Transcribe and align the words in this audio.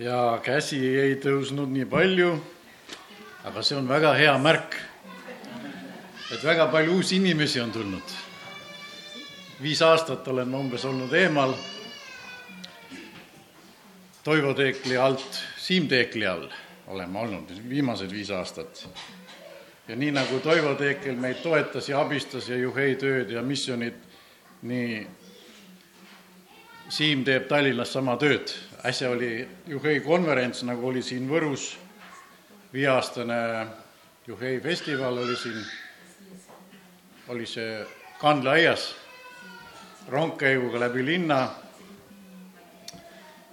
ja 0.00 0.40
käsi 0.44 0.80
ei 0.96 1.16
tõusnud 1.20 1.68
nii 1.74 1.84
palju, 1.90 2.30
aga 3.44 3.62
see 3.64 3.76
on 3.76 3.88
väga 3.88 4.14
hea 4.16 4.32
märk, 4.40 4.76
et 6.32 6.44
väga 6.44 6.70
palju 6.72 6.96
uusi 6.96 7.18
inimesi 7.20 7.60
on 7.60 7.72
tulnud. 7.72 8.16
viis 9.60 9.82
aastat 9.82 10.28
olen 10.28 10.48
ma 10.48 10.58
umbes 10.58 10.84
olnud 10.84 11.12
eemal 11.12 11.52
Toivo 14.24 14.54
Teekli 14.54 14.96
alt 14.96 15.42
Siim 15.56 15.88
Teekli 15.88 16.26
all 16.26 16.48
olen 16.86 17.10
ma 17.10 17.20
olnud 17.20 17.52
viimased 17.68 18.10
viis 18.10 18.30
aastat. 18.30 18.88
ja 19.88 19.96
nii 19.96 20.10
nagu 20.16 20.40
Toivo 20.40 20.74
Teekel 20.74 21.16
meid 21.16 21.42
toetas 21.42 21.88
ja 21.88 22.00
abistas 22.00 22.48
ja 22.48 22.56
juhei 22.56 22.96
tööd 22.96 23.30
ja 23.30 23.42
missionid, 23.42 24.00
nii 24.62 25.06
Siim 26.88 27.24
teeb 27.24 27.48
Tallinnas 27.48 27.92
sama 27.92 28.16
tööd 28.16 28.69
äsja 28.84 29.10
oli 29.10 29.48
Juhei 29.66 30.00
konverents, 30.00 30.62
nagu 30.62 30.88
oli 30.88 31.02
siin 31.02 31.28
Võrus, 31.28 31.74
viieaastane 32.72 33.66
Juhei 34.26 34.60
festival 34.60 35.18
oli 35.18 35.36
siin, 35.36 35.64
oli 37.28 37.46
see 37.46 37.86
Kandla-aias, 38.20 38.90
rongkäiguga 40.08 40.80
läbi 40.80 41.04
linna, 41.04 41.48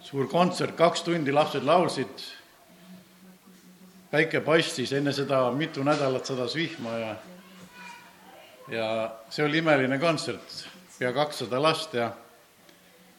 suur 0.01 0.27
kontsert, 0.27 0.75
kaks 0.75 1.03
tundi 1.03 1.31
lapsed 1.31 1.63
laulsid, 1.63 2.27
päike 4.11 4.41
paistis, 4.41 4.93
enne 4.93 5.13
seda 5.13 5.45
mitu 5.51 5.83
nädalat 5.83 6.25
sadas 6.25 6.55
vihma 6.55 6.99
ja 6.99 7.15
ja 8.67 8.87
see 9.29 9.45
oli 9.45 9.61
imeline 9.63 9.99
kontsert, 9.99 10.67
pea 10.99 11.13
kakssada 11.13 11.61
last 11.61 11.93
ja 11.93 12.11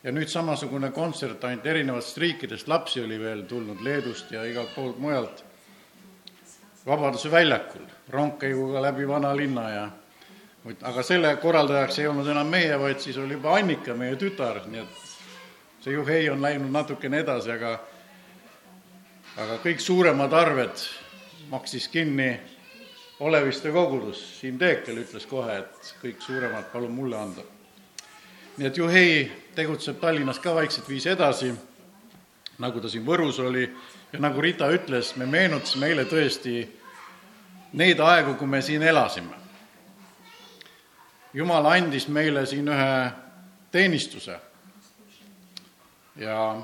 ja 0.02 0.12
nüüd 0.14 0.30
samasugune 0.30 0.90
kontsert 0.94 1.44
ainult 1.44 1.66
erinevatest 1.66 2.18
riikidest, 2.22 2.68
lapsi 2.68 3.02
oli 3.02 3.18
veel 3.20 3.44
tulnud 3.50 3.82
Leedust 3.82 4.30
ja 4.32 4.44
igalt 4.46 4.74
poolt 4.74 4.98
mujalt, 4.98 5.44
Vabaduse 6.86 7.28
väljakul, 7.30 7.82
rongkäiguga 8.08 8.80
läbi 8.82 9.08
vanalinna 9.08 9.64
ja 9.70 9.88
aga 10.88 11.02
selle 11.02 11.34
korraldajaks 11.36 11.98
ei 11.98 12.06
olnud 12.08 12.30
enam 12.32 12.48
meie, 12.48 12.78
vaid 12.80 13.02
siis 13.02 13.18
oli 13.20 13.36
juba 13.36 13.58
Annika, 13.58 13.94
meie 13.94 14.16
tütar, 14.16 14.62
nii 14.70 14.80
et 14.80 15.02
see 15.84 15.92
juhei 15.92 16.30
on 16.30 16.40
läinud 16.42 16.72
natukene 16.72 17.20
edasi, 17.20 17.52
aga 17.52 17.74
aga 19.44 19.58
kõik 19.66 19.84
suuremad 19.84 20.32
arved 20.32 20.86
maksis 21.50 21.90
kinni 21.92 22.30
Oleviste 23.18 23.72
kogudus, 23.74 24.20
Siim 24.38 24.58
Teekel 24.58 25.02
ütles 25.02 25.24
kohe, 25.26 25.58
et 25.58 25.94
kõik 25.98 26.22
suuremad 26.22 26.70
palun 26.72 26.92
mulle 26.94 27.18
anda 27.18 27.42
nii 28.58 28.66
et 28.66 28.76
Juhei 28.76 29.32
tegutseb 29.54 30.00
Tallinnas 30.00 30.38
ka 30.42 30.54
vaikselt 30.54 30.88
viisi 30.88 31.08
edasi, 31.12 31.52
nagu 32.58 32.80
ta 32.82 32.90
siin 32.90 33.04
Võrus 33.06 33.38
oli 33.38 33.62
ja 34.12 34.18
nagu 34.18 34.42
Rita 34.42 34.66
ütles, 34.74 35.14
me 35.16 35.26
meenutasime 35.30 35.92
eile 35.92 36.04
tõesti 36.10 36.64
neid 37.78 38.00
aegu, 38.02 38.34
kui 38.34 38.50
me 38.50 38.62
siin 38.62 38.82
elasime. 38.82 39.36
jumal 41.34 41.66
andis 41.66 42.08
meile 42.08 42.46
siin 42.46 42.68
ühe 42.68 43.10
teenistuse 43.70 44.40
ja 46.16 46.62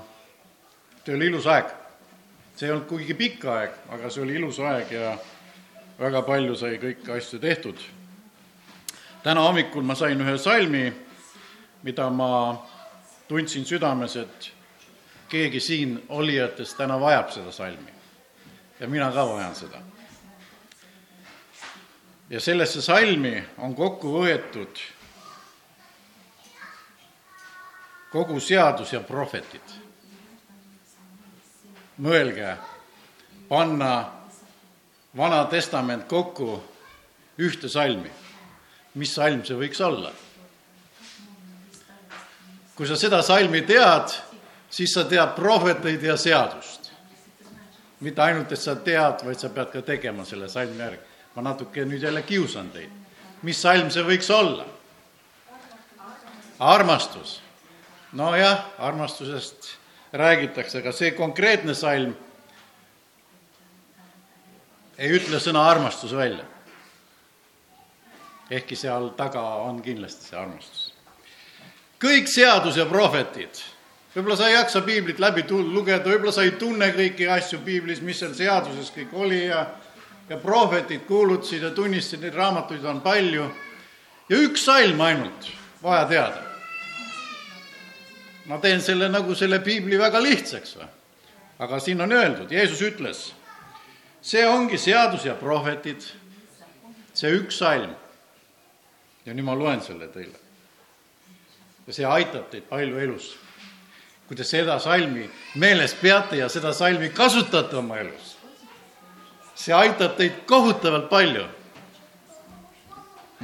see 1.04 1.14
oli 1.14 1.26
ilus 1.26 1.46
aeg. 1.46 1.66
see 2.56 2.66
ei 2.66 2.72
olnud 2.72 2.88
kuigi 2.88 3.14
pikk 3.14 3.44
aeg, 3.44 3.70
aga 3.88 4.10
see 4.10 4.22
oli 4.22 4.34
ilus 4.34 4.58
aeg 4.58 4.90
ja 4.92 5.16
väga 5.98 6.22
palju 6.22 6.56
sai 6.56 6.78
kõiki 6.78 7.16
asju 7.16 7.38
tehtud. 7.38 7.78
täna 9.22 9.40
hommikul 9.40 9.82
ma 9.82 9.94
sain 9.94 10.20
ühe 10.20 10.38
salmi 10.38 11.03
mida 11.84 12.08
ma 12.10 12.66
tundsin 13.28 13.66
südames, 13.68 14.16
et 14.16 14.52
keegi 15.28 15.60
siin 15.60 15.98
olijatest 16.08 16.76
täna 16.76 16.96
vajab 17.00 17.30
seda 17.30 17.52
salmi. 17.52 17.92
ja 18.80 18.88
mina 18.88 19.12
ka 19.12 19.26
vajan 19.28 19.54
seda. 19.54 19.80
ja 22.30 22.40
sellesse 22.40 22.82
salmi 22.82 23.44
on 23.58 23.74
kokku 23.74 24.12
võetud 24.16 24.80
kogu 28.12 28.40
seadus 28.40 28.92
ja 28.92 29.00
prohvetid. 29.00 29.78
mõelge, 32.00 32.56
panna 33.48 34.12
Vana 35.16 35.44
Testament 35.44 36.08
kokku 36.08 36.62
ühte 37.38 37.68
salmi. 37.68 38.10
mis 38.94 39.14
salm 39.14 39.44
see 39.44 39.56
võiks 39.56 39.80
olla? 39.84 40.23
Kui 42.74 42.86
sa 42.86 42.96
seda 42.98 43.22
salmi 43.22 43.62
tead, 43.66 44.14
siis 44.70 44.94
sa 44.94 45.04
tead 45.08 45.34
prohveteid 45.36 46.02
ja 46.02 46.16
seadust. 46.16 46.90
mitte 48.00 48.20
ainult, 48.22 48.50
et 48.52 48.60
sa 48.60 48.74
tead, 48.76 49.22
vaid 49.24 49.38
sa 49.40 49.48
pead 49.48 49.70
ka 49.72 49.82
tegema 49.82 50.24
selle 50.24 50.48
salmi 50.48 50.78
järgi. 50.78 51.00
ma 51.34 51.42
natuke 51.42 51.84
nüüd 51.84 52.02
jälle 52.02 52.22
kiusan 52.22 52.70
teid. 52.70 52.90
mis 53.42 53.62
salm 53.62 53.90
see 53.90 54.02
võiks 54.02 54.30
olla? 54.30 54.66
armastus. 56.58 57.40
nojah, 58.12 58.66
armastusest 58.78 59.76
räägitakse, 60.12 60.78
aga 60.78 60.92
see 60.92 61.10
konkreetne 61.10 61.74
salm 61.74 62.14
ei 64.98 65.10
ütle 65.10 65.38
sõna 65.38 65.68
armastus 65.70 66.12
välja. 66.12 66.44
ehkki 68.50 68.76
seal 68.76 69.08
taga 69.16 69.40
on 69.62 69.82
kindlasti 69.82 70.30
see 70.30 70.38
armastus 70.38 70.83
kõik 72.04 72.28
seadus 72.28 72.76
ja 72.76 72.84
prohvetid. 72.86 73.62
võib-olla 74.14 74.36
sa 74.36 74.48
ei 74.48 74.54
jaksa 74.54 74.82
piiblit 74.84 75.18
läbi 75.18 75.42
tul-, 75.48 75.72
lugeda, 75.74 76.04
võib-olla 76.04 76.32
sa 76.32 76.44
ei 76.44 76.52
tunne 76.60 76.90
kõiki 76.94 77.28
asju 77.30 77.62
piiblis, 77.64 78.02
mis 78.04 78.18
seal 78.18 78.34
seaduses 78.34 78.92
kõik 78.94 79.14
oli 79.14 79.46
ja 79.46 79.66
ja 80.28 80.38
prohvetid 80.40 81.04
kuulutasid 81.04 81.62
ja 81.62 81.70
tunnistasid, 81.70 82.22
neid 82.22 82.34
raamatuid 82.34 82.84
on 82.84 83.00
palju. 83.04 83.48
ja 84.28 84.36
üks 84.40 84.64
salm 84.64 85.00
ainult, 85.00 85.48
vaja 85.82 86.04
teada. 86.08 86.42
ma 88.46 88.58
teen 88.58 88.80
selle 88.80 89.08
nagu 89.08 89.34
selle 89.34 89.60
piibli 89.60 89.98
väga 89.98 90.22
lihtsaks 90.22 90.76
aga 91.58 91.80
siin 91.80 92.00
on 92.00 92.12
öeldud, 92.12 92.50
Jeesus 92.50 92.80
ütles, 92.82 93.32
see 94.22 94.46
ongi 94.48 94.78
seadus 94.78 95.24
ja 95.24 95.34
prohvetid, 95.34 96.02
see 97.14 97.30
üks 97.30 97.58
salm. 97.58 97.94
ja 99.26 99.34
nüüd 99.34 99.44
ma 99.44 99.54
loen 99.56 99.80
selle 99.80 100.08
teile 100.08 100.43
ja 101.86 101.92
see 101.92 102.06
aitab 102.06 102.48
teid 102.50 102.68
palju 102.68 103.00
elus. 103.00 103.34
kui 104.28 104.36
te 104.36 104.44
seda 104.44 104.78
salmi 104.80 105.26
meeles 105.60 105.92
peate 106.00 106.38
ja 106.38 106.48
seda 106.48 106.72
salmi 106.72 107.10
kasutate 107.12 107.76
oma 107.76 107.98
elus, 108.00 108.36
see 109.54 109.74
aitab 109.74 110.16
teid 110.16 110.44
kohutavalt 110.46 111.10
palju. 111.10 111.44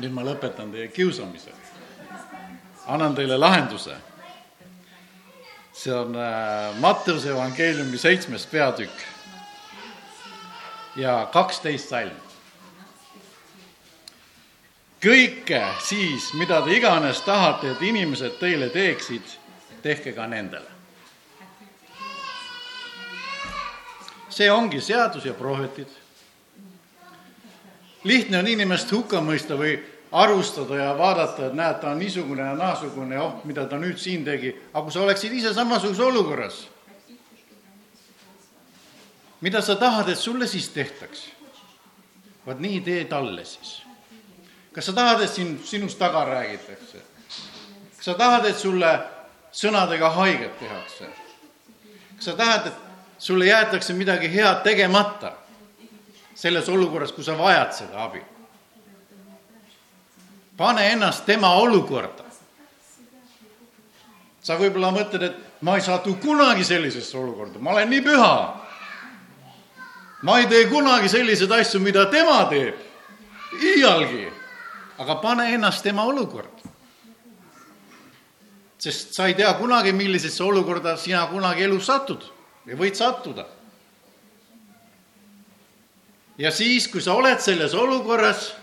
nüüd 0.00 0.12
ma 0.12 0.24
lõpetan 0.24 0.72
teie 0.72 0.88
kiusamise. 0.88 1.52
annan 2.86 3.14
teile 3.14 3.36
lahenduse. 3.38 3.96
see 5.72 5.92
on 5.92 6.16
äh, 6.16 6.80
Matteuse 6.80 7.30
evangeeliumi 7.30 7.98
seitsmes 7.98 8.46
peatükk 8.46 9.06
ja 10.96 11.28
kaksteist 11.32 11.88
salmi 11.88 12.29
kõike 15.00 15.62
siis, 15.80 16.32
mida 16.36 16.60
te 16.62 16.76
iganes 16.76 17.22
tahate, 17.24 17.72
et 17.72 17.82
inimesed 17.82 18.36
teile 18.40 18.68
teeksid, 18.72 19.36
tehke 19.82 20.12
ka 20.12 20.26
nendele. 20.26 20.78
see 24.30 24.46
ongi 24.50 24.80
seadus 24.80 25.24
ja 25.24 25.34
prohvetid. 25.34 25.88
lihtne 28.04 28.38
on 28.38 28.46
inimest 28.46 28.92
hukka 28.92 29.20
mõista 29.20 29.58
või 29.58 29.74
arvustada 30.12 30.76
ja 30.76 30.98
vaadata, 30.98 31.46
et 31.46 31.54
näed, 31.54 31.80
ta 31.80 31.90
on 31.90 31.98
niisugune 31.98 32.42
ja 32.42 32.54
naasugune, 32.54 33.18
oh, 33.20 33.44
mida 33.44 33.66
ta 33.66 33.76
nüüd 33.76 33.98
siin 33.98 34.24
tegi, 34.24 34.54
aga 34.72 34.82
kui 34.82 34.92
sa 34.92 35.02
oleksid 35.02 35.32
ise 35.32 35.52
samasuguses 35.54 36.00
olukorras, 36.00 36.68
mida 39.40 39.60
sa 39.60 39.76
tahad, 39.76 40.08
et 40.08 40.18
sulle 40.18 40.46
siis 40.46 40.68
tehtaks? 40.68 41.28
vaat 42.46 42.60
nii 42.60 42.80
tee 42.80 43.04
talle 43.04 43.44
siis 43.44 43.89
kas 44.72 44.86
sa 44.86 44.92
tahad, 44.92 45.22
et 45.22 45.30
sind, 45.30 45.64
sinust 45.64 45.98
taga 45.98 46.24
räägitakse? 46.24 47.02
kas 47.96 48.04
sa 48.04 48.14
tahad, 48.14 48.46
et 48.46 48.58
sulle 48.58 48.92
sõnadega 49.52 50.10
haiget 50.14 50.58
tehakse? 50.58 51.10
kas 52.16 52.24
sa 52.24 52.36
tahad, 52.36 52.66
et 52.66 52.74
sulle 53.18 53.46
jäetakse 53.46 53.92
midagi 53.92 54.30
head 54.32 54.62
tegemata 54.64 55.32
selles 56.34 56.68
olukorras, 56.68 57.12
kui 57.12 57.24
sa 57.24 57.38
vajad 57.38 57.72
seda 57.72 58.04
abi? 58.04 58.22
pane 60.56 60.90
ennast 60.92 61.24
tema 61.26 61.52
olukorda. 61.56 62.24
sa 64.42 64.56
võib-olla 64.56 64.90
mõtled, 64.94 65.22
et 65.22 65.62
ma 65.66 65.76
ei 65.76 65.82
satu 65.84 66.14
kunagi 66.14 66.64
sellisesse 66.64 67.18
olukorda, 67.18 67.58
ma 67.58 67.74
olen 67.74 67.90
nii 67.90 68.00
püha. 68.00 68.34
ma 70.22 70.38
ei 70.38 70.46
tee 70.46 70.66
kunagi 70.66 71.08
selliseid 71.08 71.50
asju, 71.50 71.80
mida 71.80 72.06
tema 72.06 72.44
teeb, 72.44 72.76
iialgi 73.60 74.39
aga 75.00 75.16
pane 75.20 75.48
ennast 75.54 75.82
tema 75.82 76.04
olukorda. 76.04 76.68
sest 78.80 79.12
sa 79.12 79.26
ei 79.28 79.34
tea 79.34 79.52
kunagi, 79.54 79.92
millisesse 79.92 80.44
olukorda 80.44 80.96
sina 80.96 81.26
kunagi 81.28 81.66
elus 81.68 81.86
satud 81.86 82.24
ja 82.66 82.76
võid 82.76 82.96
sattuda. 82.96 83.46
ja 86.38 86.50
siis, 86.50 86.88
kui 86.88 87.00
sa 87.00 87.14
oled 87.16 87.40
selles 87.40 87.74
olukorras, 87.74 88.54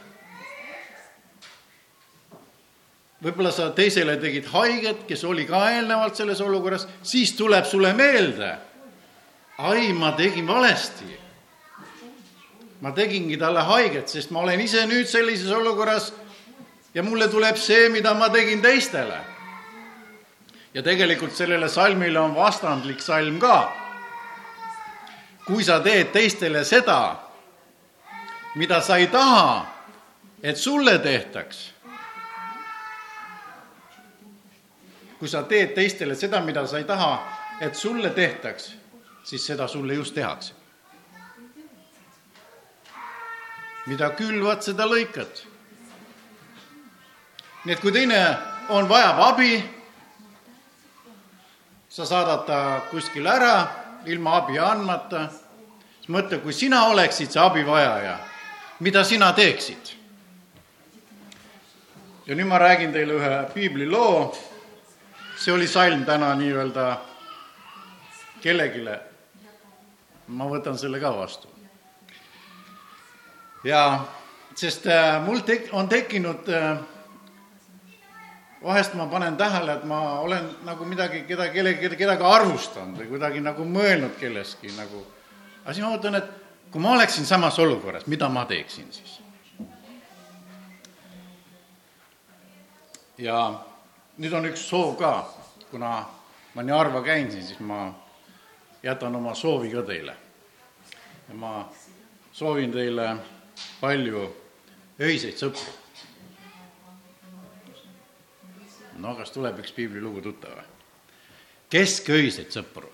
võib-olla 3.22 3.52
sa 3.52 3.70
teisele 3.74 4.18
tegid 4.22 4.46
haiget, 4.54 5.06
kes 5.10 5.24
oli 5.26 5.46
ka 5.46 5.64
eelnevalt 5.74 6.16
selles 6.18 6.42
olukorras, 6.42 6.88
siis 7.02 7.34
tuleb 7.38 7.66
sulle 7.66 7.94
meelde, 7.94 8.52
ai, 9.58 9.94
ma 9.94 10.14
tegin 10.14 10.48
valesti. 10.48 11.18
ma 12.82 12.92
tegingi 12.94 13.38
talle 13.42 13.62
haiget, 13.66 14.10
sest 14.10 14.30
ma 14.30 14.46
olen 14.46 14.62
ise 14.62 14.86
nüüd 14.86 15.10
sellises 15.10 15.50
olukorras 15.52 16.12
ja 16.98 17.04
mulle 17.06 17.28
tuleb 17.30 17.58
see, 17.62 17.90
mida 17.94 18.14
ma 18.18 18.30
tegin 18.34 18.62
teistele. 18.62 19.20
ja 20.74 20.82
tegelikult 20.84 21.36
sellele 21.36 21.70
salmile 21.70 22.20
on 22.20 22.36
vastandlik 22.36 23.02
salm 23.02 23.38
ka. 23.40 23.72
kui 25.46 25.64
sa 25.64 25.80
teed 25.80 26.10
teistele 26.12 26.64
seda, 26.66 27.16
mida 28.56 28.82
sa 28.82 28.98
ei 28.98 29.08
taha, 29.08 29.66
et 30.44 30.58
sulle 30.58 30.98
tehtaks 31.00 31.78
kui 35.20 35.30
sa 35.30 35.44
teed 35.44 35.74
teistele 35.74 36.16
seda, 36.16 36.42
mida 36.46 36.66
sa 36.68 36.78
ei 36.78 36.86
taha, 36.86 37.12
et 37.62 37.76
sulle 37.76 38.10
tehtaks, 38.14 38.72
siis 39.26 39.46
seda 39.46 39.68
sulle 39.68 39.94
just 39.94 40.16
tehakse. 40.16 40.54
mida 43.88 44.10
külvad, 44.20 44.60
seda 44.62 44.84
lõikad. 44.84 45.46
Nii 47.68 47.76
et 47.76 47.82
kui 47.84 47.92
teine 47.92 48.20
on, 48.72 48.86
vajab 48.88 49.18
abi, 49.26 49.58
sa 51.92 52.06
saadad 52.08 52.46
ta 52.48 52.60
kuskile 52.88 53.28
ära 53.28 53.56
ilma 54.08 54.38
abi 54.40 54.56
andmata, 54.56 55.26
siis 55.98 56.08
mõtle, 56.16 56.40
kui 56.40 56.56
sina 56.56 56.86
oleksid 56.94 57.36
see 57.36 57.44
abivajaja, 57.44 58.16
mida 58.80 59.04
sina 59.04 59.34
teeksid? 59.36 59.94
ja 62.28 62.36
nüüd 62.36 62.48
ma 62.48 62.58
räägin 62.60 62.96
teile 62.96 63.20
ühe 63.20 63.36
piibliloo 63.52 64.32
see 65.36 65.52
oli 65.52 65.68
salm 65.68 66.06
täna 66.06 66.34
nii-öelda 66.40 66.90
kellelegi. 68.44 68.84
ma 70.28 70.48
võtan 70.48 70.78
selle 70.80 71.00
ka 71.04 71.12
vastu. 71.12 71.48
ja 73.64 74.06
sest 74.56 74.88
äh, 74.88 75.20
mul 75.26 75.44
tek-, 75.44 75.74
on 75.76 75.90
tekkinud 75.90 76.48
äh, 76.48 76.78
vahest 78.64 78.94
ma 78.94 79.06
panen 79.08 79.38
tähele, 79.38 79.74
et 79.74 79.84
ma 79.86 80.20
olen 80.20 80.50
nagu 80.66 80.86
midagi, 80.86 81.24
keda, 81.28 81.50
kellegi, 81.54 81.90
kedagi 81.98 82.24
arvustanud 82.24 82.98
või 82.98 83.12
kuidagi 83.14 83.42
nagu 83.44 83.66
mõelnud 83.66 84.18
kellestki 84.20 84.74
nagu. 84.78 85.06
aga 85.64 85.74
siis 85.74 85.86
ma 85.86 85.94
mõtlen, 85.96 86.18
et 86.18 86.72
kui 86.72 86.82
ma 86.82 86.96
oleksin 86.96 87.26
samas 87.26 87.60
olukorras, 87.60 88.08
mida 88.08 88.30
ma 88.30 88.46
teeksin 88.46 88.92
siis? 88.92 89.20
ja 93.18 93.38
nüüd 94.18 94.34
on 94.34 94.46
üks 94.50 94.68
soov 94.70 94.96
ka, 94.98 95.14
kuna 95.72 96.06
ma 96.54 96.64
nii 96.64 96.74
harva 96.74 97.02
käin 97.06 97.32
siin, 97.32 97.46
siis 97.46 97.60
ma 97.60 97.92
jätan 98.84 99.16
oma 99.16 99.36
soovi 99.36 99.72
ka 99.72 99.84
teile. 99.84 100.16
ja 101.30 101.36
ma 101.36 101.70
soovin 102.32 102.72
teile 102.72 103.16
palju 103.82 104.28
öiseid 105.02 105.38
sõpru. 105.38 105.74
No 108.98 109.16
kas 109.16 109.32
tuleb 109.32 109.60
üks 109.62 109.74
piiblilugu 109.76 110.22
tuttav 110.26 110.62
kesköiseid 111.70 112.54
sõpru. 112.54 112.90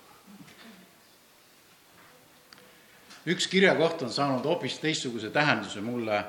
üks 3.26 3.46
kirjakoht 3.48 4.02
on 4.04 4.12
saanud 4.12 4.44
hoopis 4.44 4.78
teistsuguse 4.82 5.30
tähenduse 5.30 5.80
mulle 5.80 6.24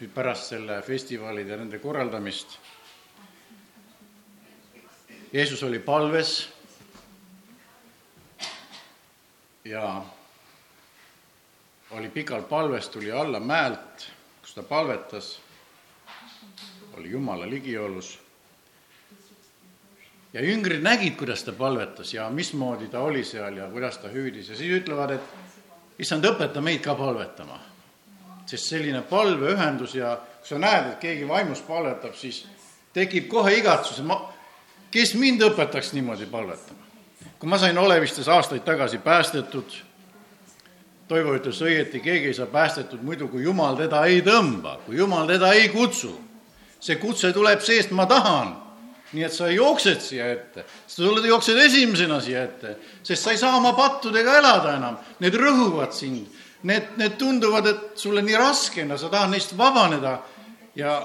nüüd 0.00 0.14
pärast 0.14 0.50
selle 0.50 0.80
festivalide 0.82 1.54
ja 1.54 1.60
nende 1.60 1.78
korraldamist 1.78 2.58
Jeesus 5.32 5.62
oli 5.62 5.78
palves 5.78 6.48
ja 9.64 10.02
oli 11.90 12.08
pikalt 12.08 12.48
palves, 12.48 12.88
tuli 12.88 13.12
alla 13.12 13.40
mäelt, 13.40 14.10
kus 14.40 14.54
ta 14.54 14.62
palvetas, 14.62 15.40
oli 16.92 17.10
Jumala 17.10 17.50
ligiolus. 17.50 18.18
Ja 20.32 20.44
jüngrid 20.44 20.82
nägid, 20.82 21.16
kuidas 21.18 21.42
ta 21.44 21.52
palvetas 21.52 22.14
ja 22.14 22.28
mismoodi 22.30 22.88
ta 22.88 23.00
oli 23.00 23.24
seal 23.24 23.56
ja 23.56 23.68
kuidas 23.70 23.98
ta 23.98 24.08
hüüdis 24.08 24.50
ja 24.50 24.56
siis 24.56 24.82
ütlevad, 24.82 25.16
et 25.16 26.00
issand, 26.00 26.24
õpeta 26.24 26.62
meid 26.62 26.82
ka 26.84 26.94
palvetama. 26.94 27.58
sest 28.50 28.66
selline 28.66 29.02
palveühendus 29.02 29.94
ja 29.94 30.16
kui 30.16 30.48
sa 30.48 30.58
näed, 30.58 30.86
et 30.92 30.98
keegi 30.98 31.28
vaimus 31.28 31.60
palvetab, 31.62 32.14
siis 32.14 32.46
tekib 32.92 33.28
kohe 33.28 33.52
igatsus, 33.54 34.00
ma 34.02 34.32
kes 34.90 35.14
mind 35.14 35.42
õpetaks 35.42 35.92
niimoodi 35.94 36.26
palvetama? 36.26 36.80
kui 37.38 37.48
ma 37.48 37.58
sain 37.58 37.78
Olevistes 37.78 38.28
aastaid 38.28 38.64
tagasi 38.64 38.98
päästetud, 38.98 39.70
Toivo 41.10 41.32
ütles 41.34 41.58
õieti, 41.58 41.98
keegi 41.98 42.28
ei 42.30 42.34
saa 42.34 42.46
päästetud 42.46 43.00
muidu, 43.02 43.26
kui 43.28 43.42
Jumal 43.42 43.74
teda 43.74 44.04
ei 44.06 44.20
tõmba, 44.22 44.76
kui 44.84 44.94
Jumal 44.94 45.26
teda 45.26 45.48
ei 45.58 45.68
kutsu. 45.68 46.12
see 46.80 46.96
kutse 46.96 47.32
tuleb 47.32 47.60
seest, 47.60 47.90
ma 47.90 48.06
tahan. 48.06 48.54
Nii 49.12 49.24
et 49.26 49.34
sa 49.34 49.48
jooksed 49.50 50.02
siia 50.04 50.28
ette, 50.32 50.64
sa 50.86 51.02
tuled, 51.02 51.24
jooksed 51.26 51.58
esimesena 51.58 52.20
siia 52.22 52.44
ette, 52.46 52.76
sest 53.02 53.24
sa 53.24 53.34
ei 53.34 53.40
saa 53.40 53.56
oma 53.58 53.72
pattudega 53.74 54.36
elada 54.38 54.76
enam, 54.78 54.98
need 55.20 55.34
rõhuvad 55.34 55.94
sind, 55.96 56.28
need, 56.62 56.92
need 57.00 57.16
tunduvad, 57.18 57.66
et 57.66 57.98
sulle 57.98 58.22
nii 58.22 58.38
raskena, 58.38 58.98
sa 58.98 59.10
tahad 59.10 59.32
neist 59.32 59.56
vabaneda. 59.58 60.20
Ja 60.78 61.00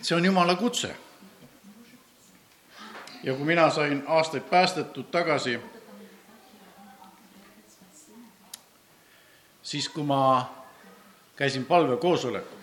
see 0.00 0.14
on 0.16 0.24
Jumala 0.24 0.54
kutse. 0.54 0.94
Ja 3.22 3.34
kui 3.34 3.44
mina 3.44 3.66
sain 3.74 4.04
aastaid 4.06 4.46
päästetud 4.46 5.10
tagasi, 5.10 5.58
siis 9.62 9.88
kui 9.88 10.06
ma 10.06 10.20
käisin 11.36 11.64
palvekoosolekul 11.64 12.58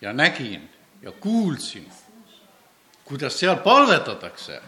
ja 0.00 0.12
nägin 0.12 0.70
ja 1.02 1.12
kuulsin, 1.12 1.86
kuidas 3.08 3.38
seal 3.40 3.56
palvetatakse, 3.64 4.60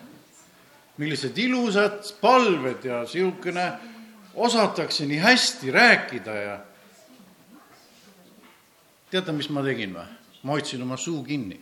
millised 0.96 1.38
ilusad 1.38 2.02
palved 2.20 2.84
ja 2.84 3.02
niisugune 3.04 3.66
osatakse 4.34 5.06
nii 5.06 5.18
hästi 5.20 5.70
rääkida 5.70 6.34
ja 6.34 6.60
teate, 9.10 9.32
mis 9.32 9.50
ma 9.50 9.64
tegin 9.66 9.94
või? 9.96 10.06
ma 10.42 10.56
hoidsin 10.56 10.82
oma 10.82 10.96
suu 10.96 11.20
kinni 11.24 11.60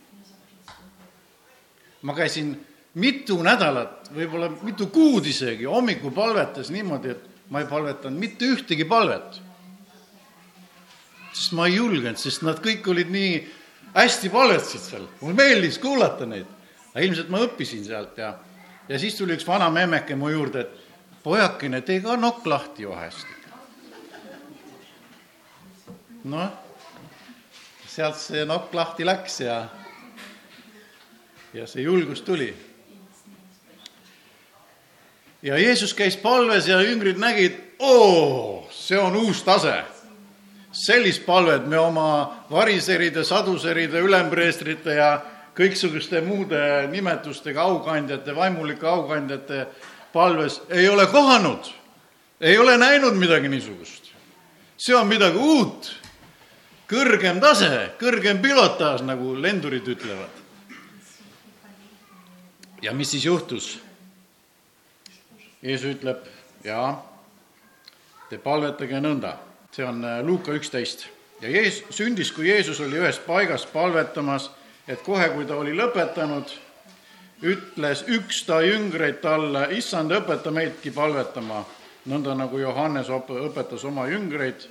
ma 2.01 2.15
käisin 2.15 2.53
mitu 2.99 3.41
nädalat, 3.43 4.09
võib-olla 4.15 4.49
mitu 4.63 4.87
kuud 4.93 5.27
isegi 5.27 5.67
hommikupalvetes 5.69 6.71
niimoodi, 6.73 7.13
et 7.15 7.49
ma 7.51 7.63
ei 7.63 7.69
palvetanud 7.69 8.19
mitte 8.19 8.47
ühtegi 8.55 8.87
palvet. 8.87 9.41
sest 11.33 11.53
ma 11.55 11.67
ei 11.67 11.75
julgenud, 11.75 12.17
sest 12.17 12.41
nad 12.43 12.57
kõik 12.59 12.87
olid 12.89 13.11
nii 13.13 13.35
hästi 13.93 14.29
palvetasid 14.29 14.81
seal, 14.81 15.05
mulle 15.21 15.35
meeldis 15.37 15.77
kuulata 15.79 16.25
neid. 16.25 16.47
Aga 16.93 17.05
ilmselt 17.05 17.29
ma 17.29 17.41
õppisin 17.45 17.83
sealt 17.85 18.17
ja, 18.17 18.33
ja 18.89 18.99
siis 18.99 19.17
tuli 19.17 19.35
üks 19.37 19.47
vana 19.47 19.69
memmeke 19.73 20.15
mu 20.15 20.29
juurde, 20.29 20.65
et 20.65 21.23
pojakene, 21.23 21.81
tee 21.81 22.01
ka 22.01 22.15
nokk 22.17 22.47
lahti 22.47 22.87
vahest. 22.89 23.27
noh, 26.29 26.49
sealt 27.87 28.17
see 28.19 28.45
nokk 28.45 28.73
lahti 28.75 29.05
läks 29.07 29.39
ja 29.45 29.61
ja 31.53 31.67
see 31.67 31.81
julgus 31.81 32.21
tuli. 32.21 32.53
ja 35.41 35.57
Jeesus 35.57 35.93
käis 35.93 36.17
palves 36.17 36.67
ja 36.67 36.81
jüngrid 36.81 37.17
nägid, 37.17 37.55
oo, 37.79 38.67
see 38.71 38.99
on 38.99 39.15
uus 39.15 39.43
tase. 39.43 39.83
sellist 40.71 41.25
palvet 41.25 41.65
me 41.67 41.79
oma 41.79 42.45
variseride, 42.51 43.23
saduseride, 43.23 43.99
ülempreestrite 43.99 44.93
ja 44.93 45.21
kõiksuguste 45.59 46.21
muude 46.23 46.87
nimetustega 46.91 47.61
aukandjate, 47.61 48.35
vaimulike 48.35 48.87
aukandjate 48.87 49.65
palves 50.13 50.61
ei 50.69 50.89
ole 50.89 51.07
kohanud. 51.07 51.73
ei 52.41 52.57
ole 52.57 52.77
näinud 52.77 53.13
midagi 53.13 53.47
niisugust. 53.47 54.11
see 54.77 54.95
on 54.95 55.07
midagi 55.07 55.37
uut, 55.37 55.95
kõrgem 56.87 57.39
tase, 57.39 57.91
kõrgem 57.99 58.41
pilotaaž, 58.41 59.01
nagu 59.01 59.35
lendurid 59.41 59.87
ütlevad 59.87 60.39
ja 62.81 62.93
mis 62.93 63.11
siis 63.11 63.25
juhtus? 63.25 63.79
Jeesus 65.61 65.97
ütleb, 65.97 66.23
jaa, 66.63 66.93
te 68.29 68.39
palvetage 68.39 69.01
nõnda, 69.03 69.33
see 69.75 69.83
on 69.83 70.03
äh, 70.07 70.21
Luuka 70.23 70.55
üksteist. 70.55 71.07
ja 71.41 71.49
Jeesus, 71.51 71.83
sündis, 71.95 72.31
kui 72.31 72.47
Jeesus 72.47 72.79
oli 72.79 72.99
ühes 73.01 73.19
paigas 73.19 73.65
palvetamas, 73.67 74.49
et 74.89 75.01
kohe, 75.05 75.29
kui 75.29 75.45
ta 75.45 75.55
oli 75.61 75.75
lõpetanud, 75.77 76.49
ütles 77.45 78.01
üks 78.09 78.41
ta 78.47 78.59
jüngreid 78.65 79.21
talle, 79.21 79.67
issand, 79.77 80.11
õpeta 80.17 80.51
meidki 80.51 80.91
palvetama, 80.91 81.61
nõnda 82.09 82.33
nagu 82.35 82.57
Johannes 82.57 83.11
õpetas 83.13 83.85
oma 83.85 84.07
jüngreid. 84.09 84.67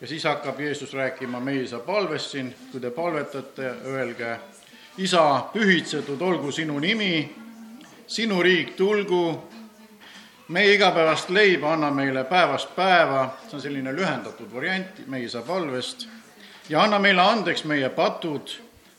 ja 0.00 0.06
siis 0.06 0.24
hakkab 0.24 0.60
Jeesus 0.60 0.92
rääkima 0.92 1.40
meie 1.40 1.62
isa 1.62 1.78
palvest 1.78 2.30
siin, 2.30 2.54
kui 2.72 2.80
te 2.80 2.90
palvetate, 2.90 3.74
öelge, 3.86 4.36
isa, 4.98 5.46
pühitsetud 5.52 6.22
olgu 6.22 6.52
sinu 6.52 6.78
nimi, 6.78 7.34
sinu 8.06 8.42
riik 8.42 8.74
tulgu, 8.76 9.42
meie 10.48 10.74
igapäevast 10.74 11.30
leiba 11.30 11.72
anna 11.72 11.90
meile 11.90 12.24
päevast 12.24 12.74
päeva, 12.76 13.36
see 13.48 13.56
on 13.56 13.62
selline 13.62 13.94
lühendatud 13.96 14.50
variant 14.54 15.06
meie 15.06 15.24
isa 15.24 15.42
palvest, 15.42 16.08
ja 16.68 16.82
anna 16.82 16.98
meile 16.98 17.22
andeks 17.22 17.64
meie 17.64 17.88
patud, 17.88 18.50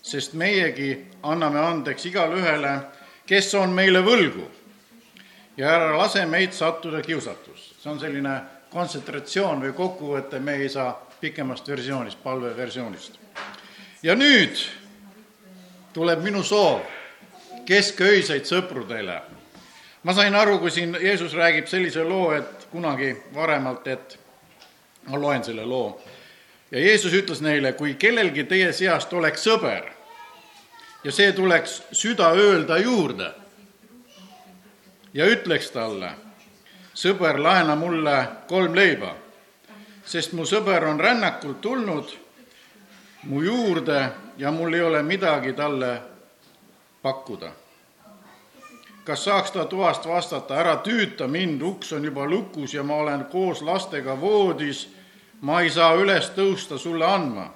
sest 0.06 0.34
meiegi 0.38 0.92
anname 1.24 1.60
andeks 1.60 2.06
igale 2.06 2.38
ühele 2.38 2.76
kes 3.28 3.54
on 3.58 3.74
meile 3.74 4.02
võlgu 4.06 4.46
ja 5.58 5.72
ära 5.76 5.98
lase 5.98 6.26
meid 6.30 6.54
sattuda 6.54 7.02
kiusatusse. 7.02 7.74
see 7.80 7.92
on 7.92 8.00
selline 8.00 8.36
kontsentratsioon 8.70 9.64
või 9.64 9.74
kokkuvõte 9.74 10.40
meie 10.40 10.66
isa 10.66 10.92
pikemast 11.22 11.68
versioonist, 11.68 12.24
palveversioonist. 12.24 13.20
ja 14.04 14.16
nüüd 14.16 14.60
tuleb 15.94 16.22
minu 16.22 16.44
soov 16.44 16.82
kesköiseid 17.66 18.46
sõpru 18.46 18.86
teile. 18.86 19.22
ma 20.04 20.14
sain 20.14 20.36
aru, 20.36 20.60
kui 20.60 20.72
siin 20.72 20.98
Jeesus 21.02 21.34
räägib 21.34 21.68
sellise 21.68 22.04
loo, 22.04 22.32
et 22.32 22.68
kunagi 22.72 23.16
varemalt, 23.34 23.88
et 23.88 24.20
ma 25.08 25.18
loen 25.18 25.44
selle 25.44 25.66
loo. 25.66 26.02
ja 26.72 26.80
Jeesus 26.80 27.14
ütles 27.14 27.42
neile, 27.42 27.74
kui 27.74 27.96
kellelgi 27.96 28.44
teie 28.44 28.74
seast 28.74 29.14
oleks 29.14 29.48
sõber 29.48 29.95
ja 31.06 31.12
see 31.14 31.32
tuleks 31.38 31.84
südaööl 31.94 32.64
ta 32.66 32.80
juurde 32.82 33.28
ja 35.14 35.28
ütleks 35.30 35.70
talle, 35.72 36.10
sõber, 36.98 37.38
laena 37.38 37.76
mulle 37.78 38.16
kolm 38.50 38.74
leiba, 38.76 39.14
sest 40.06 40.34
mu 40.34 40.48
sõber 40.50 40.88
on 40.90 41.00
rännakult 41.00 41.62
tulnud 41.62 42.16
mu 43.30 43.44
juurde 43.46 44.00
ja 44.38 44.52
mul 44.52 44.74
ei 44.74 44.82
ole 44.82 45.04
midagi 45.04 45.54
talle 45.54 46.02
pakkuda. 47.02 47.52
kas 49.06 49.24
saaks 49.24 49.52
ta 49.52 49.66
toast 49.66 50.08
vastata, 50.08 50.56
ära 50.58 50.76
tüüta 50.82 51.28
mind, 51.28 51.62
uks 51.62 51.94
on 51.94 52.06
juba 52.06 52.26
lukus 52.26 52.74
ja 52.74 52.84
ma 52.84 52.96
olen 52.96 53.26
koos 53.26 53.62
lastega 53.62 54.22
voodis, 54.22 54.90
ma 55.42 55.62
ei 55.62 55.70
saa 55.70 55.94
üles 55.94 56.32
tõusta 56.34 56.78
sulle 56.78 57.06
andma 57.06 57.52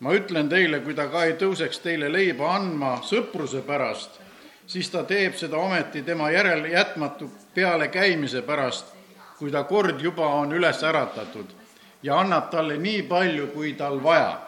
ma 0.00 0.14
ütlen 0.16 0.48
teile, 0.48 0.80
kui 0.80 0.94
ta 0.94 1.06
ka 1.12 1.24
ei 1.28 1.36
tõuseks 1.40 1.82
teile 1.84 2.08
leiba 2.12 2.54
andma 2.54 2.96
sõpruse 3.04 3.62
pärast, 3.66 4.20
siis 4.66 4.90
ta 4.90 5.04
teeb 5.04 5.36
seda 5.36 5.60
ometi 5.60 6.02
tema 6.02 6.30
järele 6.30 6.72
jätmatu 6.72 7.30
pealekäimise 7.54 8.42
pärast, 8.42 8.94
kui 9.38 9.50
ta 9.50 9.64
kord 9.64 10.00
juba 10.00 10.28
on 10.40 10.52
üles 10.52 10.82
äratatud 10.84 11.56
ja 12.02 12.20
annab 12.20 12.50
talle 12.50 12.78
nii 12.78 13.02
palju, 13.02 13.46
kui 13.54 13.72
tal 13.72 14.02
vaja. 14.02 14.40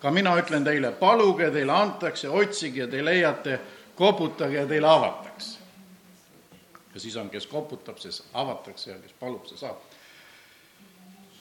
ka 0.00 0.10
mina 0.10 0.36
ütlen 0.36 0.64
teile, 0.64 0.92
paluge, 0.92 1.50
teile 1.50 1.72
antakse, 1.72 2.28
otsige 2.28 2.80
ja 2.80 2.86
te 2.86 3.04
leiate, 3.04 3.60
koputage 3.96 4.56
ja 4.56 4.66
teile 4.66 4.88
avatakse. 4.88 5.58
ja 6.94 7.00
siis 7.00 7.16
on, 7.16 7.30
kes 7.30 7.46
koputab, 7.46 7.98
siis 7.98 8.22
avatakse 8.32 8.90
ja 8.90 8.98
kes 8.98 9.12
palub, 9.20 9.46
see 9.46 9.58
saab 9.58 9.95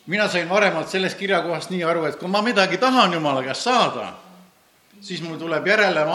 mina 0.08 0.28
sain 0.28 0.50
varemalt 0.50 0.90
sellest 0.90 1.18
kirjakohast 1.18 1.70
nii 1.70 1.84
aru, 1.84 2.06
et 2.06 2.16
kui 2.20 2.30
ma 2.30 2.42
midagi 2.46 2.78
tahan 2.78 3.14
Jumala 3.14 3.44
käest 3.44 3.66
saada, 3.66 4.14
siis 5.02 5.22
mul 5.22 5.38
tuleb 5.42 5.68
järele, 5.68 6.06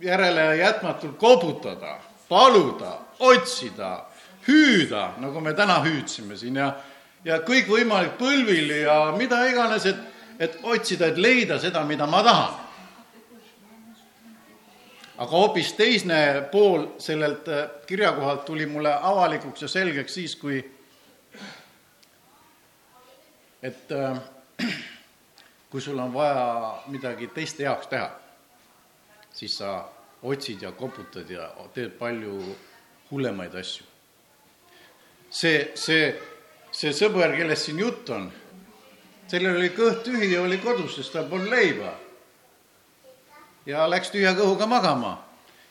järele 0.00 0.56
jätmatult 0.56 1.16
koputada, 1.18 1.98
paluda, 2.28 2.98
otsida, 3.18 4.04
hüüda, 4.48 5.12
nagu 5.18 5.40
me 5.40 5.54
täna 5.54 5.80
hüüdsime 5.84 6.36
siin 6.36 6.56
ja, 6.56 6.72
ja 7.24 7.40
kõikvõimalik 7.46 8.16
põlvil 8.18 8.72
ja 8.82 9.00
mida 9.16 9.42
iganes, 9.48 9.86
et, 9.86 10.00
et 10.38 10.58
otsida, 10.62 11.12
et 11.12 11.18
leida 11.18 11.58
seda, 11.58 11.84
mida 11.84 12.06
ma 12.06 12.22
tahan. 12.22 12.64
aga 15.18 15.30
hoopis 15.30 15.72
teisne 15.74 16.46
pool 16.52 16.84
sellelt 16.98 17.46
kirjakohalt 17.86 18.44
tuli 18.44 18.66
mulle 18.66 18.92
avalikuks 19.02 19.62
ja 19.62 19.68
selgeks 19.68 20.14
siis, 20.14 20.36
kui 20.36 20.60
et 23.62 23.92
äh, 23.92 24.18
kui 25.70 25.80
sul 25.80 25.98
on 25.98 26.12
vaja 26.14 26.82
midagi 26.88 27.28
teiste 27.34 27.62
jaoks 27.62 27.86
teha, 27.90 28.08
siis 29.32 29.58
sa 29.58 29.84
otsid 30.22 30.62
ja 30.62 30.72
koputad 30.72 31.30
ja 31.30 31.50
teed 31.74 31.94
palju 31.98 32.40
hullemaid 33.10 33.54
asju. 33.54 33.84
see, 35.30 35.72
see, 35.74 36.14
see 36.72 36.92
sõber, 36.92 37.36
kellest 37.36 37.68
siin 37.68 37.78
jutt 37.78 38.10
on, 38.10 38.30
sellel 39.28 39.58
oli 39.60 39.70
kõht 39.76 40.02
tühi 40.06 40.32
ja 40.32 40.42
oli 40.42 40.58
kodus, 40.58 40.96
sest 40.96 41.12
tal 41.12 41.28
polnud 41.28 41.50
leiba. 41.52 41.94
ja 43.66 43.86
läks 43.90 44.10
tühja 44.10 44.34
kõhuga 44.34 44.66
magama 44.66 45.18